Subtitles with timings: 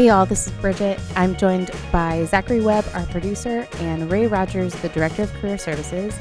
[0.00, 0.98] Hey y'all, this is Bridget.
[1.14, 6.18] I'm joined by Zachary Webb, our producer, and Ray Rogers, the Director of Career Services.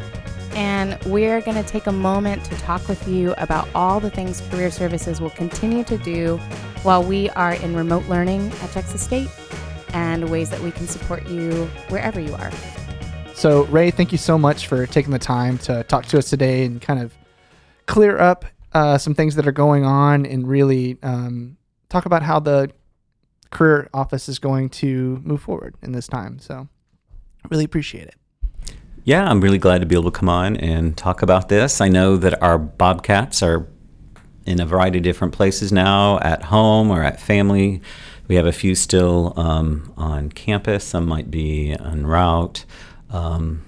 [0.52, 4.42] And we're going to take a moment to talk with you about all the things
[4.50, 6.36] Career Services will continue to do
[6.84, 9.30] while we are in remote learning at Texas State
[9.94, 12.52] and ways that we can support you wherever you are.
[13.34, 16.66] So, Ray, thank you so much for taking the time to talk to us today
[16.66, 17.14] and kind of
[17.86, 18.44] clear up
[18.74, 21.56] uh, some things that are going on and really um,
[21.88, 22.70] talk about how the
[23.52, 26.40] career office is going to move forward in this time.
[26.40, 26.68] So,
[27.50, 28.16] really appreciate it.
[29.04, 31.82] Yeah, I'm really glad to be able to come on and talk about this.
[31.82, 33.68] I know that our Bobcats are
[34.46, 37.82] in a variety of different places now, at home or at family.
[38.28, 40.84] We have a few still um, on campus.
[40.84, 42.66] Some might be en route.
[43.10, 43.64] Um,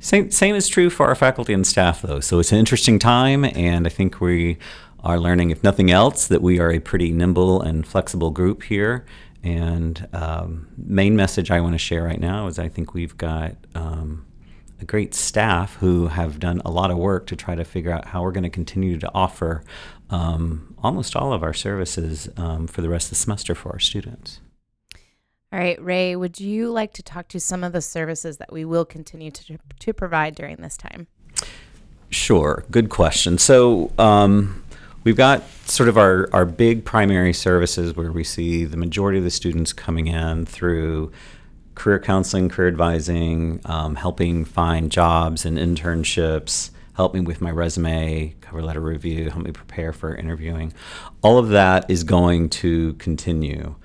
[0.00, 2.20] same, same is true for our faculty and staff, though.
[2.20, 4.58] So it's an interesting time, and I think we
[5.00, 9.04] are learning, if nothing else, that we are a pretty nimble and flexible group here.
[9.42, 13.56] And um, main message I want to share right now is I think we've got
[13.74, 14.26] um,
[14.80, 18.06] a great staff who have done a lot of work to try to figure out
[18.06, 19.62] how we're going to continue to offer
[20.10, 23.78] um, almost all of our services um, for the rest of the semester for our
[23.78, 24.40] students.
[25.50, 28.64] All right, Ray, would you like to talk to some of the services that we
[28.64, 31.06] will continue to, to provide during this time?
[32.10, 33.38] Sure, good question.
[33.38, 34.62] So, um,
[35.08, 39.24] we've got sort of our, our big primary services where we see the majority of
[39.24, 41.10] the students coming in through
[41.74, 48.34] career counseling, career advising, um, helping find jobs and internships, help me with my resume,
[48.42, 50.74] cover letter review, help me prepare for interviewing.
[51.22, 53.76] All of that is going to continue.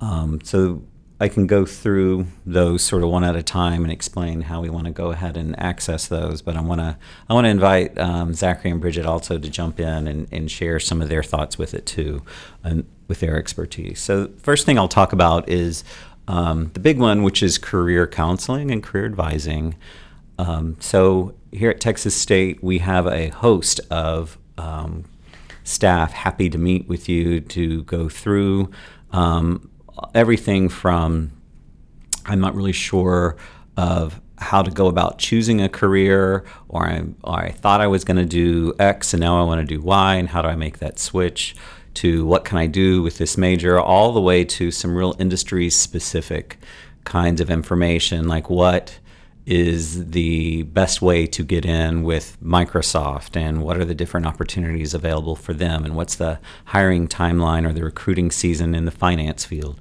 [0.00, 0.82] Um, so
[1.22, 4.68] I can go through those sort of one at a time and explain how we
[4.68, 6.42] want to go ahead and access those.
[6.42, 6.96] But I want to
[7.28, 10.80] I want to invite um, Zachary and Bridget also to jump in and, and share
[10.80, 12.22] some of their thoughts with it too,
[12.64, 14.00] and with their expertise.
[14.00, 15.84] So first thing I'll talk about is
[16.26, 19.76] um, the big one, which is career counseling and career advising.
[20.40, 25.04] Um, so here at Texas State, we have a host of um,
[25.62, 28.72] staff happy to meet with you to go through
[29.12, 29.70] um,
[30.14, 31.32] everything from
[32.26, 33.36] I'm not really sure
[33.76, 38.04] of how to go about choosing a career, or I, or I thought I was
[38.04, 40.56] going to do X and now I want to do Y, and how do I
[40.56, 41.54] make that switch?
[41.94, 45.68] To what can I do with this major, all the way to some real industry
[45.68, 46.58] specific
[47.04, 48.98] kinds of information, like what
[49.44, 54.94] is the best way to get in with Microsoft and what are the different opportunities
[54.94, 59.44] available for them and what's the hiring timeline or the recruiting season in the finance
[59.44, 59.80] field.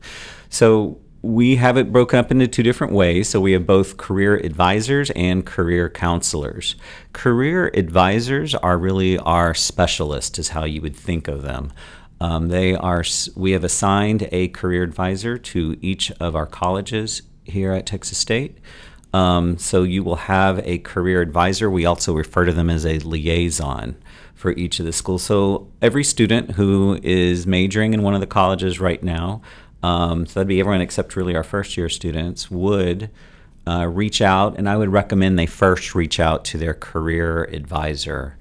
[0.49, 3.29] So we have it broken up into two different ways.
[3.29, 6.75] So we have both career advisors and career counselors.
[7.13, 11.71] Career advisors are really our specialists, is how you would think of them.
[12.19, 13.03] Um, they are.
[13.35, 18.59] We have assigned a career advisor to each of our colleges here at Texas State.
[19.13, 21.69] Um, so you will have a career advisor.
[21.69, 23.95] We also refer to them as a liaison
[24.33, 25.23] for each of the schools.
[25.23, 29.41] So every student who is majoring in one of the colleges right now,
[29.83, 33.09] um, so that'd be everyone except really our first year students, would
[33.67, 38.37] uh, reach out, and I would recommend they first reach out to their career advisor.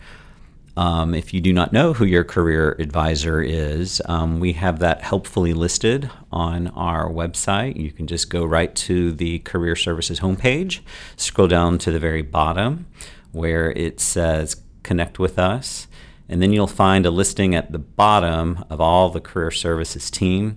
[0.81, 5.03] Um, if you do not know who your career advisor is, um, we have that
[5.03, 7.77] helpfully listed on our website.
[7.77, 10.81] You can just go right to the Career Services homepage,
[11.19, 12.87] scroll down to the very bottom
[13.31, 15.87] where it says Connect with Us,
[16.31, 20.57] and then you'll find a listing at the bottom of all the Career Services team.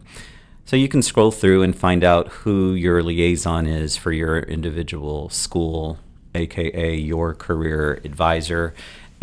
[0.64, 5.28] So you can scroll through and find out who your liaison is for your individual
[5.28, 6.00] school,
[6.34, 8.74] aka your career advisor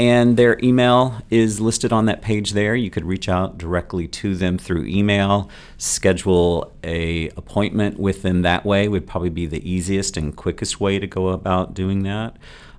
[0.01, 2.75] and their email is listed on that page there.
[2.75, 8.65] You could reach out directly to them through email schedule a appointment with them that
[8.65, 12.39] way would probably be the easiest and quickest way to go about doing that.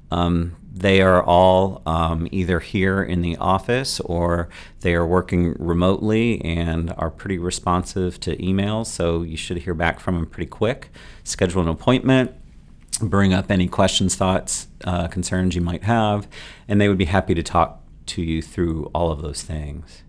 [0.09, 4.50] Um, they are all um, either here in the office or
[4.80, 10.00] they are working remotely and are pretty responsive to emails so you should hear back
[10.00, 10.90] from them pretty quick.
[11.23, 12.34] Schedule an appointment
[13.09, 16.28] bring up any questions, thoughts, uh, concerns you might have,
[16.68, 20.03] and they would be happy to talk to you through all of those things.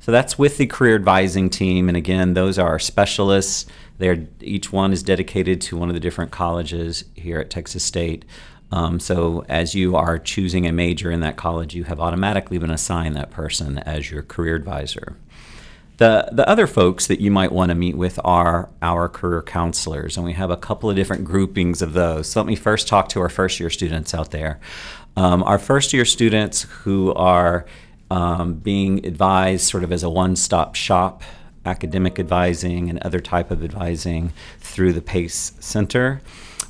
[0.00, 3.66] So that's with the career advising team, and again, those are our specialists.
[3.98, 8.24] They're each one is dedicated to one of the different colleges here at Texas State.
[8.70, 12.70] Um, so as you are choosing a major in that college, you have automatically been
[12.70, 15.16] assigned that person as your career advisor.
[15.98, 20.16] The, the other folks that you might want to meet with are our career counselors,
[20.16, 22.30] and we have a couple of different groupings of those.
[22.30, 24.60] So let me first talk to our first year students out there.
[25.16, 27.66] Um, our first year students who are
[28.12, 31.22] um, being advised sort of as a one stop shop
[31.66, 36.20] academic advising and other type of advising through the PACE Center.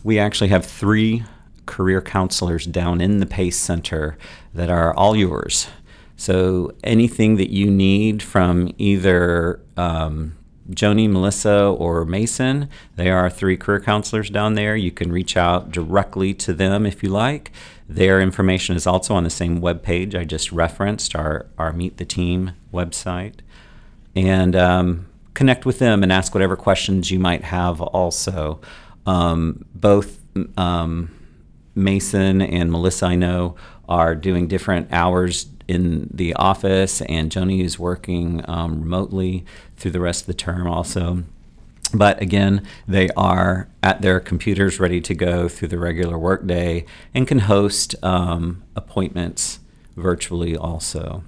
[0.02, 1.24] We actually have three
[1.66, 4.16] career counselors down in the PACE Center
[4.54, 5.68] that are all yours.
[6.18, 10.36] So anything that you need from either um,
[10.68, 14.74] Joni, Melissa, or Mason, they are three career counselors down there.
[14.74, 17.52] You can reach out directly to them if you like.
[17.88, 21.98] Their information is also on the same web page I just referenced, our, our Meet
[21.98, 23.36] the Team website.
[24.16, 28.60] And um, connect with them and ask whatever questions you might have also.
[29.06, 30.18] Um, both
[30.58, 31.14] um,
[31.76, 33.54] Mason and Melissa, I know,
[33.88, 39.44] are doing different hours in the office, and Joni is working um, remotely
[39.76, 41.24] through the rest of the term also.
[41.94, 46.84] But again, they are at their computers ready to go through the regular workday
[47.14, 49.60] and can host um, appointments
[49.96, 51.24] virtually also.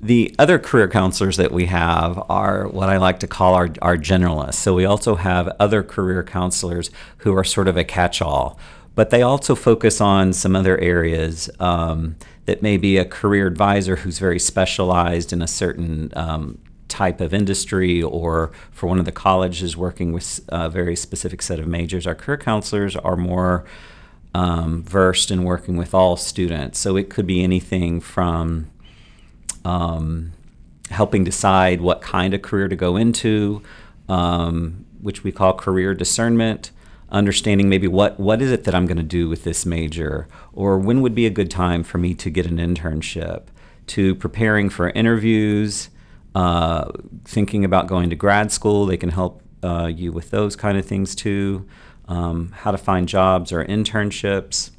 [0.00, 3.96] The other career counselors that we have are what I like to call our, our
[3.96, 4.54] generalists.
[4.54, 8.58] So we also have other career counselors who are sort of a catch all,
[8.96, 11.48] but they also focus on some other areas.
[11.60, 12.16] Um,
[12.46, 16.58] that may be a career advisor who's very specialized in a certain um,
[16.88, 21.58] type of industry or for one of the colleges working with a very specific set
[21.58, 22.06] of majors.
[22.06, 23.64] Our career counselors are more
[24.34, 26.78] um, versed in working with all students.
[26.78, 28.70] So it could be anything from
[29.64, 30.32] um,
[30.90, 33.62] helping decide what kind of career to go into,
[34.08, 36.70] um, which we call career discernment.
[37.12, 40.78] Understanding maybe what what is it that I'm going to do with this major, or
[40.78, 43.44] when would be a good time for me to get an internship,
[43.88, 45.90] to preparing for interviews,
[46.34, 46.90] uh,
[47.24, 48.86] thinking about going to grad school.
[48.86, 51.68] They can help uh, you with those kind of things too.
[52.08, 54.70] Um, how to find jobs or internships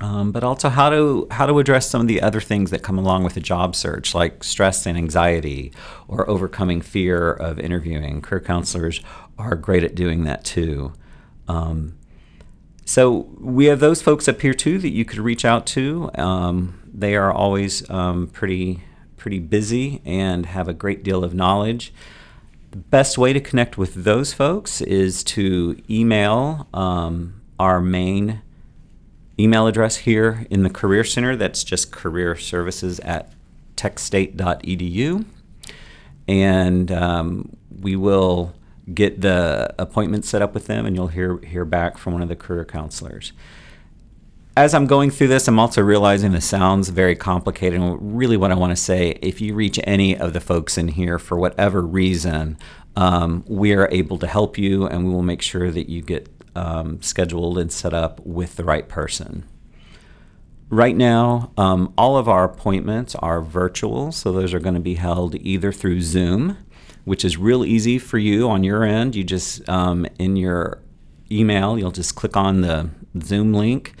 [0.00, 2.98] um, but also how to how to address some of the other things that come
[2.98, 5.72] along with a job search, like stress and anxiety,
[6.06, 8.20] or overcoming fear of interviewing.
[8.20, 9.00] Career counselors
[9.38, 10.92] are great at doing that too.
[11.48, 11.98] Um,
[12.84, 16.10] so we have those folks up here too that you could reach out to.
[16.14, 18.82] Um, they are always um, pretty
[19.16, 21.92] pretty busy and have a great deal of knowledge.
[22.70, 28.40] The best way to connect with those folks is to email um, our main
[29.38, 31.34] email address here in the Career Center.
[31.34, 33.32] That's just career services at
[33.76, 35.24] txstate.edu.
[36.28, 38.54] And um, we will
[38.92, 42.28] get the appointment set up with them, and you'll hear, hear back from one of
[42.28, 43.32] the career counselors.
[44.56, 47.78] As I'm going through this, I'm also realizing this sounds very complicated.
[47.78, 50.88] And really, what I want to say if you reach any of the folks in
[50.88, 52.56] here for whatever reason,
[52.94, 56.28] um, we are able to help you, and we will make sure that you get
[56.54, 59.44] um, scheduled and set up with the right person.
[60.70, 64.94] Right now, um, all of our appointments are virtual, so those are going to be
[64.94, 66.56] held either through Zoom,
[67.06, 69.14] which is real easy for you on your end.
[69.14, 70.82] You just, um, in your
[71.30, 72.90] email, you'll just click on the
[73.22, 73.94] Zoom link.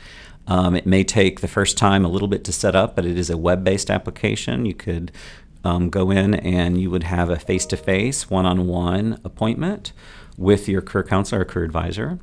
[0.48, 3.16] Um, it may take the first time a little bit to set up, but it
[3.16, 4.66] is a web based application.
[4.66, 5.12] You could
[5.64, 9.92] um, go in and you would have a face to face, one on one appointment
[10.36, 12.18] with your career counselor or career advisor.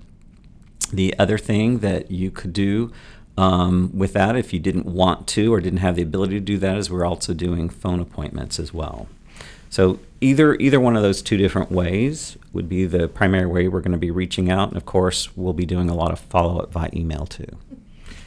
[0.92, 2.92] The other thing that you could do
[3.38, 6.58] um, with that, if you didn't want to or didn't have the ability to do
[6.58, 9.08] that, is we're also doing phone appointments as well.
[9.74, 13.80] So either either one of those two different ways would be the primary way we're
[13.82, 16.60] going to be reaching out, and of course, we'll be doing a lot of follow
[16.60, 17.48] up via email too.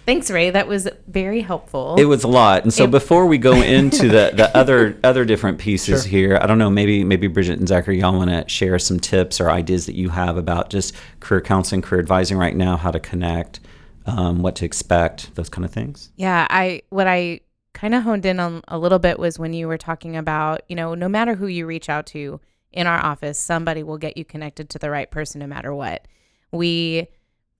[0.07, 0.51] Thanks, Ray.
[0.51, 1.95] That was very helpful.
[2.01, 2.65] It was a lot.
[2.65, 6.11] And so It- before we go into the, the other other different pieces Sure.
[6.11, 9.41] here, I don't know, maybe maybe Bridget and Zachary, y'all want to share some tips
[9.41, 12.99] or ideas that you have about just career counseling, career advising right now, how to
[12.99, 13.61] connect,
[14.05, 16.11] um, what to expect, those kind of things.
[16.17, 17.43] Yeah, I what I
[17.77, 20.75] kind of honed in on a little bit was when you were talking about, you
[20.75, 22.41] know, no matter who you reach out to
[22.73, 26.09] in our office, somebody will get you connected to the right person no matter what.
[26.51, 27.09] We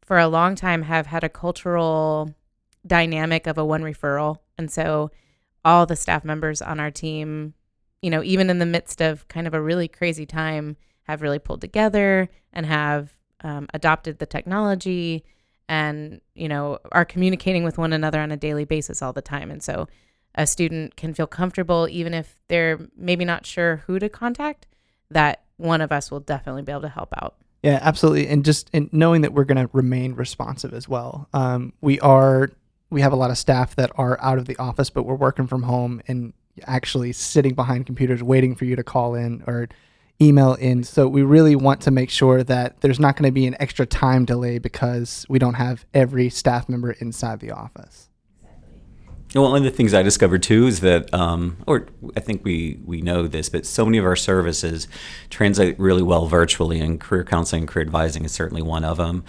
[0.01, 2.35] for a long time have had a cultural
[2.87, 5.11] dynamic of a one referral, and so
[5.67, 7.53] all the staff members on our team,
[8.01, 11.39] you know, even in the midst of kind of a really crazy time, have really
[11.39, 13.11] pulled together and have
[13.43, 15.27] um, adopted the technology
[15.69, 19.51] and you know are communicating with one another on a daily basis all the time
[19.51, 19.89] and so
[20.35, 24.67] a student can feel comfortable even if they're maybe not sure who to contact
[25.11, 28.29] that one of us will definitely be able to help out Yeah, absolutely.
[28.29, 31.29] And just in knowing that we're going to remain responsive as well.
[31.33, 32.51] Um, we are,
[32.91, 35.47] we have a lot of staff that are out of the office, but we're working
[35.47, 36.33] from home and
[36.65, 39.69] actually sitting behind computers waiting for you to call in or
[40.21, 40.85] email in.
[40.85, 43.87] So we really want to make sure that there's not going to be an extra
[43.87, 48.09] time delay because we don't have every staff member inside the office.
[49.35, 52.81] Well, one of the things I discovered too is that, um, or I think we,
[52.87, 54.89] we know this, but so many of our services
[55.29, 59.25] translate really well virtually, and career counseling and career advising is certainly one of them.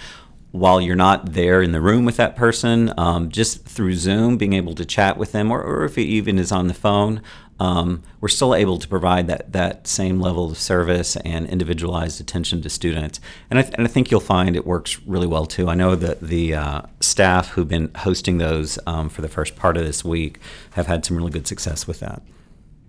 [0.52, 4.54] While you're not there in the room with that person, um, just through Zoom, being
[4.54, 7.22] able to chat with them, or, or if it even is on the phone,
[7.60, 12.62] um, we're still able to provide that, that same level of service and individualized attention
[12.62, 13.20] to students.
[13.50, 15.68] And I, th- and I think you'll find it works really well too.
[15.68, 19.78] I know that the uh, staff who've been hosting those um, for the first part
[19.78, 20.40] of this week
[20.72, 22.22] have had some really good success with that.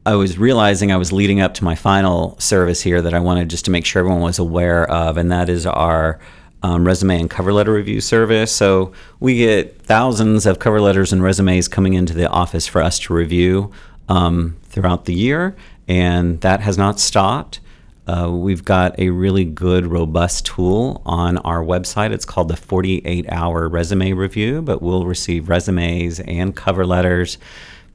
[0.04, 3.50] I was realizing I was leading up to my final service here that I wanted
[3.50, 6.18] just to make sure everyone was aware of, and that is our
[6.62, 8.50] um, resume and cover letter review service.
[8.50, 12.98] So we get thousands of cover letters and resumes coming into the office for us
[13.00, 13.70] to review
[14.08, 17.60] um, throughout the year, and that has not stopped.
[18.06, 22.10] Uh, we've got a really good, robust tool on our website.
[22.10, 27.36] It's called the 48 hour resume review, but we'll receive resumes and cover letters.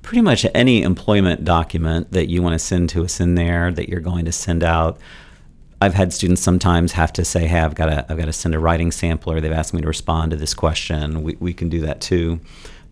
[0.03, 3.89] Pretty much any employment document that you want to send to us in there that
[3.89, 5.00] you're going to send out.
[5.82, 8.53] I've had students sometimes have to say, "Hey, I've got to, I've got to send
[8.53, 11.70] a writing sample, or they've asked me to respond to this question." We, we can
[11.70, 12.39] do that too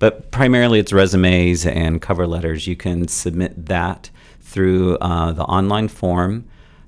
[0.02, 2.66] but primarily it's resumes and cover letters.
[2.66, 6.46] You can submit that through uh, the online form.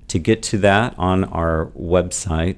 [0.08, 2.58] To get to that on our website,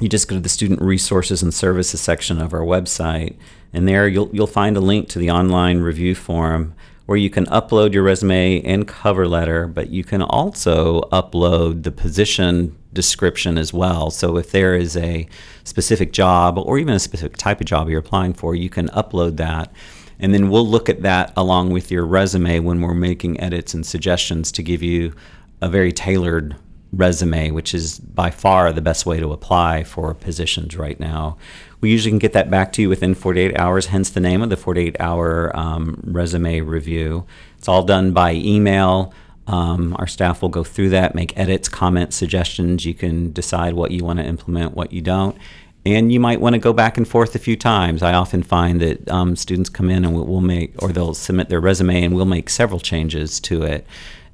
[0.00, 3.36] you just go to the student resources and services section of our website,
[3.72, 6.74] and there you'll you'll find a link to the online review form
[7.06, 11.92] where you can upload your resume and cover letter, but you can also upload the
[11.92, 14.10] position description as well.
[14.10, 15.28] So if there is a
[15.64, 19.36] specific job or even a specific type of job you're applying for, you can upload
[19.36, 19.72] that.
[20.18, 23.86] And then we'll look at that along with your resume when we're making edits and
[23.86, 25.14] suggestions to give you
[25.62, 26.56] a very tailored
[26.92, 31.38] resume, which is by far the best way to apply for positions right now.
[31.80, 34.50] We usually can get that back to you within 48 hours, hence the name of
[34.50, 37.24] the 48 hour um, resume review.
[37.56, 39.14] It's all done by email.
[39.50, 42.86] Um, our staff will go through that, make edits, comments, suggestions.
[42.86, 45.36] You can decide what you want to implement, what you don't.
[45.84, 48.00] And you might want to go back and forth a few times.
[48.02, 51.60] I often find that um, students come in and we'll, make, or they'll submit their
[51.60, 53.84] resume and we'll make several changes to it.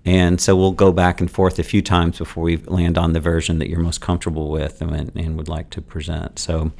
[0.04, 3.20] And so we'll go back and forth a few times before we land on the
[3.20, 6.38] version that you're most comfortable with and, and would like to present.
[6.38, 6.72] So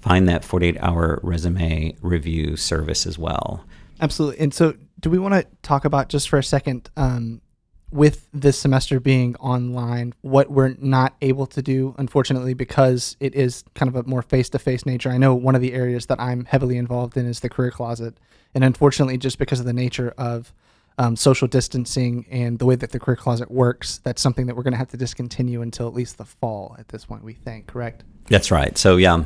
[0.00, 3.64] find that 48 hour resume review service as well.
[4.00, 4.40] Absolutely.
[4.40, 7.40] And so, do we want to talk about just for a second, um,
[7.90, 13.64] with this semester being online, what we're not able to do, unfortunately, because it is
[13.74, 15.10] kind of a more face to face nature?
[15.10, 18.18] I know one of the areas that I'm heavily involved in is the career closet.
[18.54, 20.52] And unfortunately, just because of the nature of
[20.98, 24.62] um, social distancing and the way that the career closet works, that's something that we're
[24.62, 27.66] going to have to discontinue until at least the fall at this point, we think,
[27.66, 28.04] correct?
[28.28, 28.76] That's right.
[28.78, 29.24] So, yeah.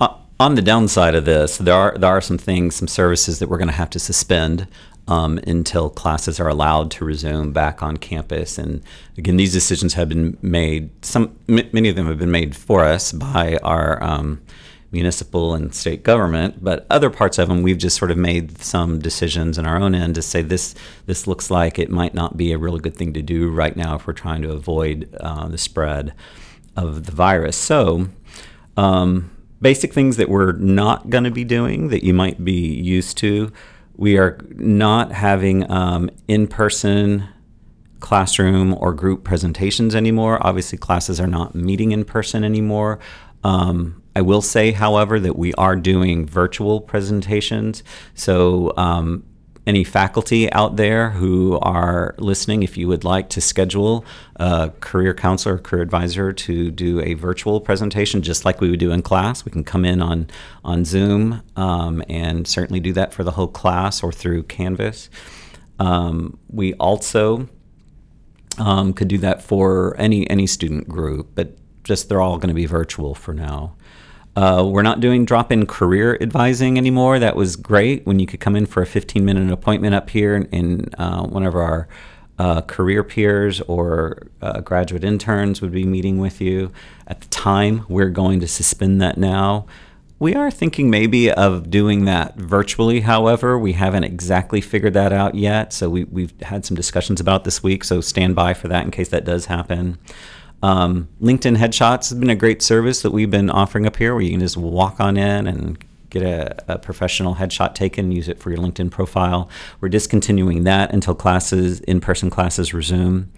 [0.00, 3.50] Uh, on the downside of this, there are there are some things, some services that
[3.50, 4.66] we're going to have to suspend
[5.10, 8.56] um, until classes are allowed to resume back on campus.
[8.56, 8.80] And
[9.18, 11.04] again, these decisions have been made.
[11.04, 14.40] Some m- many of them have been made for us by our um,
[14.92, 19.00] municipal and state government, but other parts of them we've just sort of made some
[19.00, 20.76] decisions in our own end to say this
[21.06, 23.96] this looks like it might not be a really good thing to do right now
[23.96, 26.14] if we're trying to avoid uh, the spread
[26.76, 27.56] of the virus.
[27.56, 28.08] So.
[28.76, 33.18] Um, basic things that we're not going to be doing that you might be used
[33.18, 33.52] to.
[34.00, 37.28] We are not having um, in person
[38.00, 40.38] classroom or group presentations anymore.
[40.40, 42.98] Obviously, classes are not meeting in person anymore.
[43.44, 47.82] Um, I will say, however, that we are doing virtual presentations.
[48.14, 49.22] So, um,
[49.70, 54.04] any faculty out there who are listening, if you would like to schedule
[54.36, 58.80] a career counselor, or career advisor to do a virtual presentation, just like we would
[58.80, 60.26] do in class, we can come in on
[60.64, 65.08] on Zoom um, and certainly do that for the whole class or through Canvas.
[65.78, 67.48] Um, we also
[68.58, 72.54] um, could do that for any any student group, but just they're all going to
[72.54, 73.76] be virtual for now.
[74.36, 77.18] Uh, we're not doing drop in career advising anymore.
[77.18, 80.46] That was great when you could come in for a 15 minute appointment up here
[80.52, 81.88] and uh, one of our
[82.38, 86.72] uh, career peers or uh, graduate interns would be meeting with you.
[87.06, 89.66] At the time, we're going to suspend that now.
[90.18, 93.58] We are thinking maybe of doing that virtually, however.
[93.58, 95.72] We haven't exactly figured that out yet.
[95.72, 97.84] So we, we've had some discussions about this week.
[97.84, 99.98] So stand by for that in case that does happen.
[100.62, 104.22] Um, LinkedIn Headshots has been a great service that we've been offering up here where
[104.22, 108.38] you can just walk on in and get a, a, professional headshot taken, use it
[108.38, 109.48] for your LinkedIn profile.
[109.80, 113.28] We're discontinuing that until classes, in person classes, resume.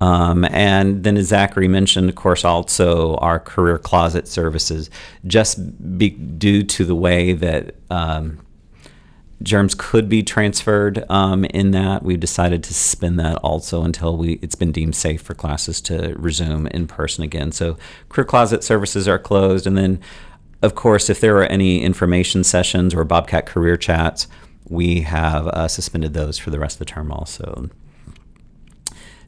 [0.00, 4.90] Um, and then, as Zachary mentioned, of course, also our career closet services,
[5.26, 8.38] just be, due to the way that um,
[9.44, 12.02] germs could be transferred um, in that.
[12.02, 16.14] We've decided to suspend that also until we it's been deemed safe for classes to
[16.18, 17.52] resume in person again.
[17.52, 17.76] So
[18.08, 20.00] career closet services are closed, and then
[20.62, 24.26] of course, if there are any information sessions or Bobcat career chats,
[24.66, 27.68] we have uh, suspended those for the rest of the term also.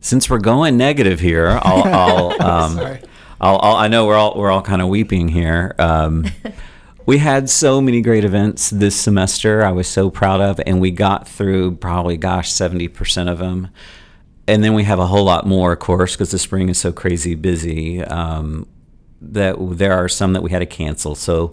[0.00, 2.99] Since we're going negative here, I'll, I'll, um,
[3.40, 5.75] I'll, I'll i know we're all we're all kind of weeping here.
[5.78, 6.25] Um,
[7.07, 9.65] we had so many great events this semester.
[9.65, 13.69] I was so proud of, and we got through probably, gosh, seventy percent of them.
[14.49, 16.93] And then we have a whole lot more, of course, because the spring is so
[16.93, 18.03] crazy busy.
[18.03, 18.67] Um,
[19.21, 21.15] that there are some that we had to cancel.
[21.15, 21.53] So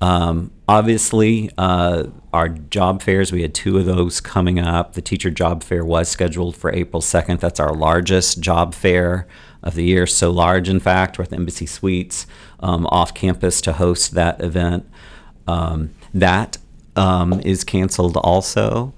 [0.00, 4.94] um, obviously, uh, our job fairs, we had two of those coming up.
[4.94, 7.40] The teacher job fair was scheduled for April 2nd.
[7.40, 9.26] That's our largest job fair
[9.62, 10.06] of the year.
[10.06, 12.26] So large, in fact, the Embassy Suites
[12.60, 14.88] um, off campus to host that event.
[15.46, 16.58] Um, that
[16.96, 18.92] um, is canceled also.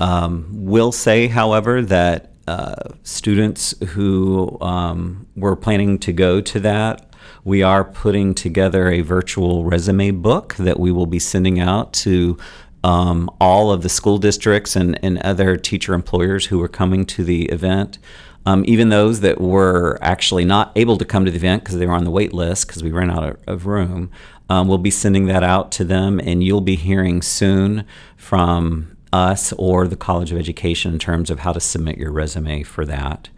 [0.00, 7.07] Um, will say, however, that uh, students who um, were planning to go to that
[7.44, 12.36] we are putting together a virtual resume book that we will be sending out to
[12.84, 17.24] um, all of the school districts and, and other teacher employers who are coming to
[17.24, 17.98] the event.
[18.46, 21.86] Um, even those that were actually not able to come to the event because they
[21.86, 24.10] were on the wait list because we ran out of, room,
[24.48, 27.84] um, we'll be sending that out to them, and you'll be hearing soon
[28.16, 32.62] from us or the College of Education in terms of how to submit your resume
[32.62, 33.28] for that.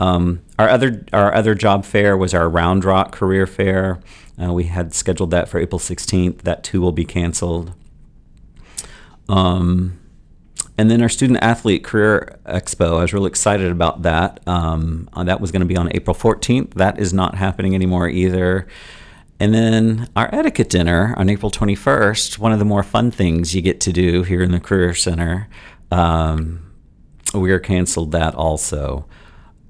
[0.00, 4.00] Um, our other our other job fair was our Round Rock Career Fair.
[4.42, 6.38] Uh, we had scheduled that for April 16th.
[6.38, 7.74] That too will be canceled.
[9.28, 10.00] Um,
[10.78, 12.98] and then our Student Athlete Career Expo.
[12.98, 14.40] I was really excited about that.
[14.48, 16.72] Um, uh, that was going to be on April 14th.
[16.74, 18.66] That is not happening anymore either.
[19.38, 23.60] And then our etiquette dinner on April 21st, one of the more fun things you
[23.60, 25.48] get to do here in the Career Center.
[25.90, 26.72] Um,
[27.34, 29.06] we are canceled that also.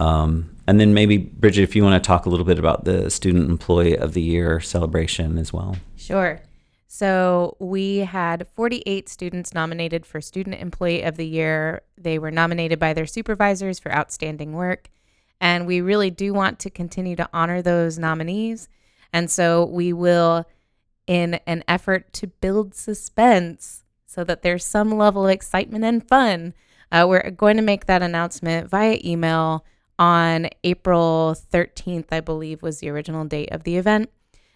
[0.01, 3.11] Um, and then maybe, Bridget, if you want to talk a little bit about the
[3.11, 5.77] Student Employee of the Year celebration as well.
[5.97, 6.41] Sure.
[6.87, 11.83] So we had 48 students nominated for Student Employee of the Year.
[11.99, 14.89] They were nominated by their supervisors for outstanding work.
[15.41, 18.69] And we really do want to continue to honor those nominees.
[19.13, 20.47] And so we will,
[21.07, 26.55] in an effort to build suspense so that there's some level of excitement and fun,
[26.91, 29.65] uh, we're going to make that announcement via email
[30.01, 34.11] on April 13th, I believe, was the original date of the event.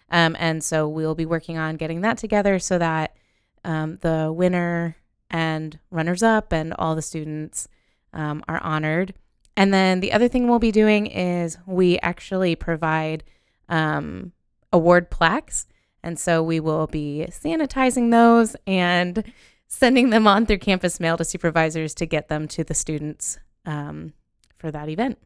[0.09, 3.15] Um, and so we'll be working on getting that together so that
[3.63, 4.97] um, the winner
[5.29, 7.67] and runners up and all the students
[8.11, 9.13] um, are honored.
[9.55, 13.23] And then the other thing we'll be doing is we actually provide
[13.69, 14.31] um,
[14.73, 15.67] award plaques.
[16.01, 19.23] And so we will be sanitizing those and
[19.67, 24.13] sending them on through campus mail to supervisors to get them to the students um,
[24.57, 25.19] for that event.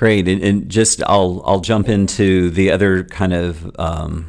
[0.00, 4.28] Great, and, and, just I'll I'll jump into the other kind of um,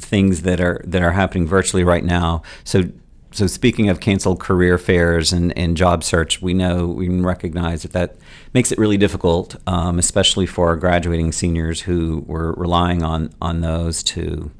[0.00, 2.42] things that are that are happening virtually right now.
[2.62, 2.84] So
[3.32, 7.90] so speaking of canceled career fairs and, and job search, we know we recognize that
[7.90, 8.14] that
[8.52, 13.62] makes it really difficult, um, especially for our graduating seniors who were relying on on
[13.62, 14.52] those to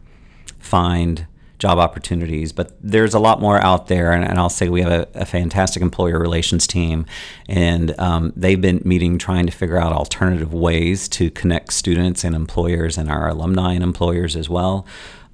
[0.58, 1.28] find
[1.64, 2.52] job opportunities.
[2.52, 5.24] But there's a lot more out there, and, and I'll say we have a, a,
[5.24, 7.06] fantastic employer relations team,
[7.48, 12.34] and um, they've been meeting trying to figure out alternative ways to connect students and
[12.34, 14.86] employers and our alumni and employers as well.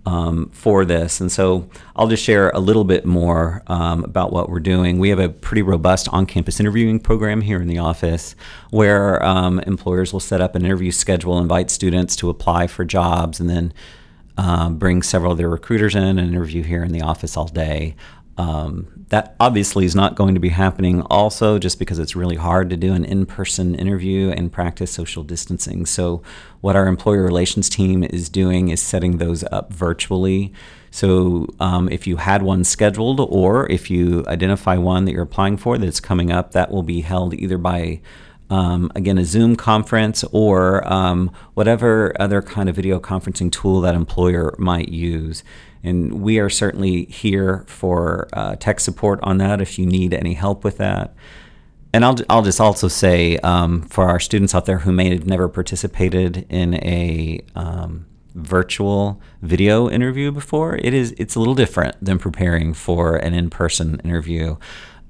[0.06, 1.20] Um, for this.
[1.20, 4.98] And so I'll just share a little bit more um, about what we're doing.
[4.98, 8.34] We have a pretty robust on campus interviewing program here in the office
[8.70, 13.40] where um, employers will set up an interview schedule, invite students to apply for jobs,
[13.40, 13.74] and then
[14.40, 17.94] um, bring several of their recruiters in and interview here in the office all day.
[18.38, 22.70] Um, that obviously is not going to be happening also just because it's really hard
[22.70, 25.84] to do an in person interview and practice social distancing.
[25.84, 26.22] So,
[26.62, 30.54] what our employer relations team is doing is setting those up virtually.
[30.90, 35.58] So, um, if you had one scheduled or if you identify one that you're applying
[35.58, 38.00] for that's coming up, that will be held either by
[38.50, 43.94] um, again, a Zoom conference or um, whatever other kind of video conferencing tool that
[43.94, 45.44] employer might use.
[45.82, 50.34] And we are certainly here for uh, tech support on that if you need any
[50.34, 51.14] help with that.
[51.92, 55.26] And I'll, I'll just also say um, for our students out there who may have
[55.26, 61.96] never participated in a um, virtual video interview before, it is it's a little different
[62.04, 64.56] than preparing for an in-person interview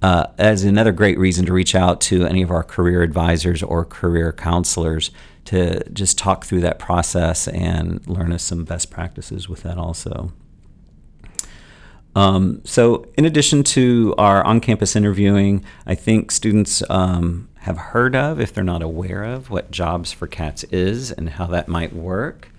[0.02, 3.84] uh, as another great reason to reach out to any of our career advisors or
[3.84, 5.10] career counselors
[5.44, 10.32] to just talk through that process and learn us some best practices with that also.
[12.16, 18.16] Um, so, in addition to our on campus interviewing, I think students um, have heard
[18.16, 21.92] of, if they're not aware of, what Jobs for Cats is and how that might
[21.92, 22.49] work.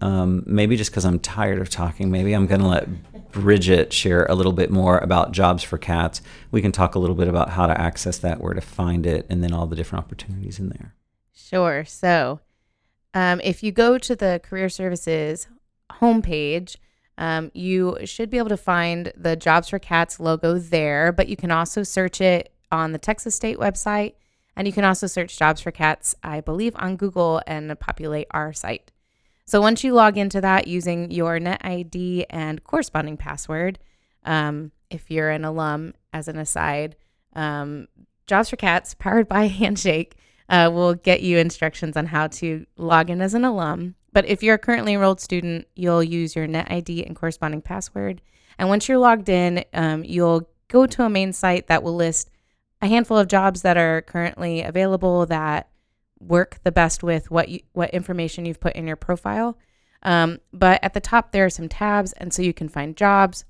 [0.00, 4.26] Um, maybe just because I'm tired of talking, maybe I'm going to let Bridget share
[4.26, 6.20] a little bit more about Jobs for Cats.
[6.50, 9.26] We can talk a little bit about how to access that, where to find it,
[9.30, 10.94] and then all the different opportunities in there.
[11.34, 11.84] Sure.
[11.84, 12.40] So,
[13.14, 15.48] um, if you go to the Career Services
[15.90, 16.76] homepage,
[17.18, 21.36] um, you should be able to find the Jobs for Cats logo there, but you
[21.36, 24.14] can also search it on the Texas State website.
[24.56, 28.52] And you can also search Jobs for Cats, I believe, on Google and populate our
[28.52, 28.90] site.
[29.46, 33.78] So once you log into that using your net ID and corresponding password,
[34.24, 36.96] um, if you're an alum, as an aside,
[37.34, 37.86] um,
[38.26, 40.16] Jobs for Cats, powered by Handshake,
[40.48, 43.94] uh, will get you instructions on how to log in as an alum.
[44.12, 48.22] But if you're a currently enrolled student, you'll use your net ID and corresponding password.
[48.58, 52.30] And once you're logged in, um, you'll go to a main site that will list
[52.80, 55.68] a handful of jobs that are currently available that
[56.18, 59.58] work the best with what you, what information you've put in your profile.
[60.02, 63.44] Um, but at the top there are some tabs, and so you can find jobs,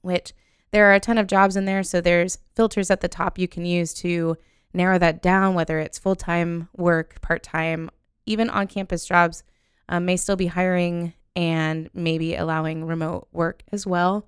[0.00, 0.32] which
[0.70, 1.82] there are a ton of jobs in there.
[1.82, 4.36] So there's filters at the top you can use to
[4.72, 7.90] narrow that down, whether it's full time work, part time,
[8.26, 9.42] even on campus jobs
[9.88, 14.26] um, may still be hiring and maybe allowing remote work as well.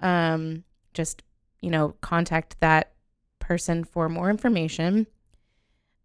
[0.00, 1.22] Um, just,
[1.60, 2.92] you know, contact that
[3.38, 5.06] person for more information.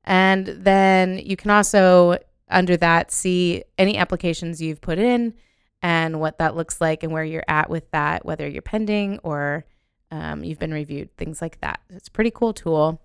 [0.03, 2.17] And then you can also,
[2.49, 5.33] under that, see any applications you've put in
[5.81, 9.65] and what that looks like and where you're at with that, whether you're pending or
[10.11, 11.79] um, you've been reviewed, things like that.
[11.89, 13.01] It's a pretty cool tool.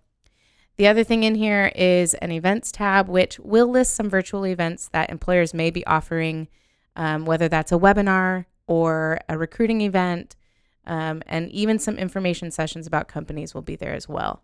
[0.77, 4.89] The other thing in here is an events tab, which will list some virtual events
[4.89, 6.49] that employers may be offering,
[6.97, 10.35] um, whether that's a webinar or a recruiting event,
[10.87, 14.43] um, and even some information sessions about companies will be there as well.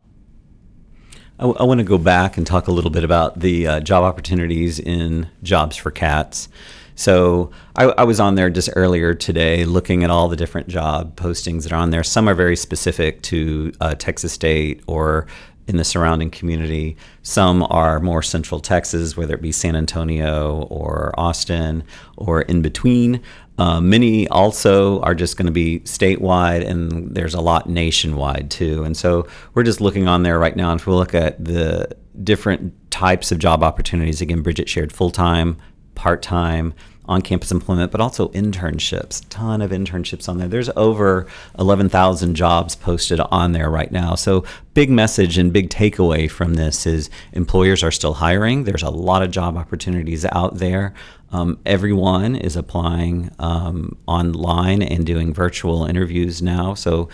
[1.40, 3.80] I, w- I want to go back and talk a little bit about the uh,
[3.80, 6.50] job opportunities in Jobs for Cats.
[6.96, 11.16] So I, I, was on there just earlier today looking at all the different job
[11.16, 12.04] postings that are on there.
[12.04, 15.26] Some are very specific to uh, Texas State or
[15.66, 16.98] in the surrounding community.
[17.22, 21.84] Some are more central Texas, whether it be San Antonio or Austin
[22.18, 23.22] or in between.
[23.60, 28.82] Uh, many also are just going to be statewide, and there's a lot nationwide too.
[28.84, 30.70] And so we're just looking on there right now.
[30.70, 31.94] And if we look at the
[32.24, 35.58] different types of job opportunities, again, Bridget shared full time,
[35.94, 36.72] part time,
[37.04, 39.26] on campus employment, but also internships.
[39.28, 40.46] Ton of internships on there.
[40.46, 41.26] There's over
[41.58, 44.14] 11,000 jobs posted on there right now.
[44.14, 44.44] So,
[44.74, 48.62] big message and big takeaway from this is employers are still hiring.
[48.62, 50.94] There's a lot of job opportunities out there.
[51.32, 56.74] Um, everyone is applying um, online and doing virtual interviews now.
[56.74, 57.08] So,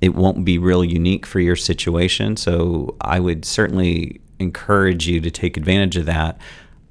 [0.00, 2.36] it won't be real unique for your situation.
[2.36, 6.40] So, I would certainly encourage you to take advantage of that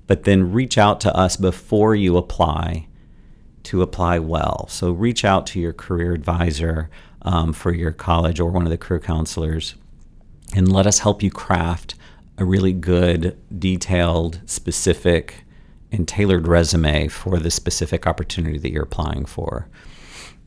[0.10, 2.88] but then reach out to us before you apply
[3.62, 4.66] to apply well.
[4.68, 6.90] So reach out to your career advisor
[7.22, 9.76] um, for your college or one of the career counselors
[10.56, 11.94] and let us help you craft
[12.40, 15.44] a really good, detailed, specific,
[15.92, 19.68] and tailored resume for the specific opportunity that you're applying for.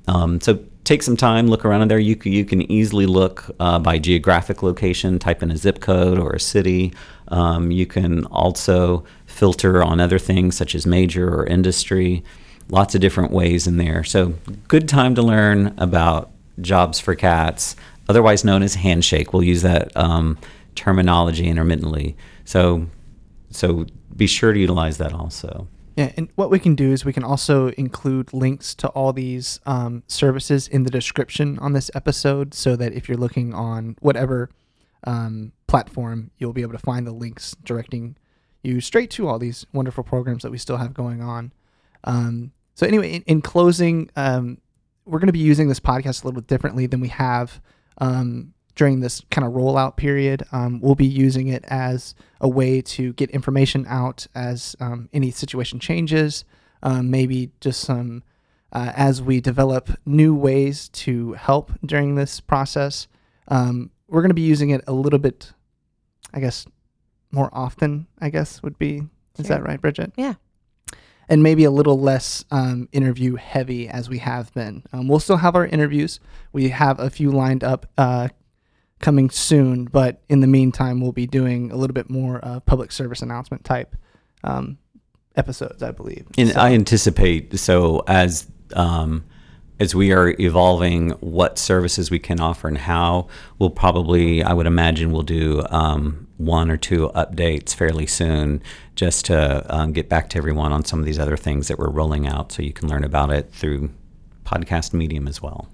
[0.09, 1.99] Um, so take some time, look around in there.
[1.99, 6.33] You you can easily look uh, by geographic location, type in a zip code or
[6.33, 6.93] a city.
[7.29, 12.23] Um, you can also filter on other things such as major or industry.
[12.69, 14.05] Lots of different ways in there.
[14.05, 14.35] So,
[14.69, 17.77] good time to learn about jobs for cats,
[18.09, 19.33] otherwise known as Handshake.
[19.33, 20.39] We'll use that um,
[20.75, 22.17] terminology intermittently.
[22.45, 22.87] So,
[23.53, 23.87] so
[24.17, 25.69] be sure to utilize that also.
[25.97, 29.61] Yeah, and what we can do is we can also include links to all these
[29.67, 34.49] um, services in the description on this episode so that if you're looking on whatever
[35.05, 38.17] um, platform, you'll be able to find the links directing
[38.63, 41.53] you straight to all these wonderful programs that we still have going on.
[42.05, 44.59] Um, so, anyway, in, in closing, um,
[45.05, 47.61] we're going to be using this podcast a little bit differently than we have
[47.99, 50.43] um, during this kind of rollout period.
[50.53, 55.31] Um, we'll be using it as a way to get information out as um, any
[55.31, 56.45] situation changes,
[56.83, 58.23] um, maybe just some
[58.73, 63.07] uh, as we develop new ways to help during this process.
[63.49, 65.53] Um, we're going to be using it a little bit,
[66.33, 66.67] I guess,
[67.31, 69.03] more often, I guess, would be.
[69.39, 69.57] Is Sure.
[69.57, 70.13] that right, Bridget?
[70.17, 70.35] Yeah.
[71.29, 74.83] and maybe a little less um, interview heavy as we have been.
[74.93, 76.21] Um, we'll still have our interviews.
[76.53, 78.29] We have a few lined up uh,
[79.03, 82.91] coming soon, but in the meantime, we'll be doing a little bit more uh, public
[82.93, 83.95] service announcement type
[84.45, 84.79] um,
[85.37, 86.27] episodes, I believe.
[86.39, 89.25] And So- I anticipate so as um,
[89.81, 93.27] as we are evolving what services we can offer and how,
[93.59, 98.63] we'll probably, I would imagine, we'll do um, one or two updates fairly soon
[98.95, 101.91] just to um, get back to everyone on some of these other things that we're
[101.91, 103.91] rolling out so you can learn about it through
[104.45, 105.69] podcast medium as well.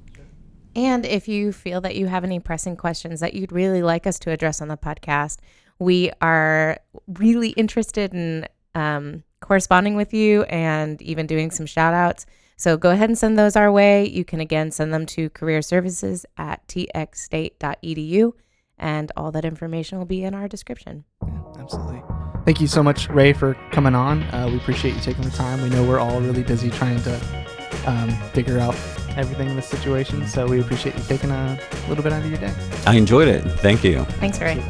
[0.74, 4.18] And if you feel that you have any pressing questions that you'd really like us
[4.20, 5.38] to address on the podcast,
[5.78, 12.26] we are really interested in um, corresponding with you and even doing some shout outs.
[12.57, 14.09] So go ahead and send those our way.
[14.09, 18.33] You can again send them to career services at txstate.edu,
[18.78, 21.04] and all that information will be in our description.
[21.24, 22.02] Yeah, absolutely.
[22.44, 24.22] Thank you so much, Ray, for coming on.
[24.24, 25.62] Uh, we appreciate you taking the time.
[25.62, 27.46] We know we're all really busy trying to
[27.87, 28.74] um, figure out
[29.18, 32.38] everything in this situation, so we appreciate you taking a little bit out of your
[32.38, 32.54] day.
[32.87, 33.42] I enjoyed it.
[33.61, 34.04] Thank you.
[34.20, 34.62] Thanks, Ray.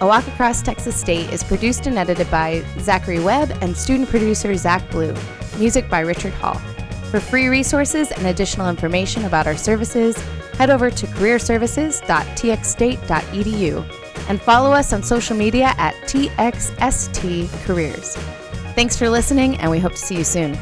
[0.00, 4.52] A Walk Across Texas State is produced and edited by Zachary Webb and student producer
[4.56, 5.14] Zach Blue.
[5.58, 6.58] Music by Richard Hall.
[7.10, 10.16] For free resources and additional information about our services,
[10.54, 13.98] head over to careerservices.txstate.edu
[14.28, 18.16] and follow us on social media at TXST Careers.
[18.74, 20.58] Thanks for listening, and we hope to see you soon.